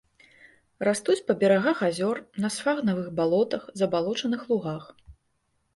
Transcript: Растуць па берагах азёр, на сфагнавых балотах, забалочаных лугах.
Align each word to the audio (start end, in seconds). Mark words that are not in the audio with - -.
Растуць 0.87 1.17
па 1.27 1.35
берагах 1.43 1.77
азёр, 1.89 2.23
на 2.45 2.49
сфагнавых 2.57 3.07
балотах, 3.21 3.61
забалочаных 3.83 4.41
лугах. 4.53 4.83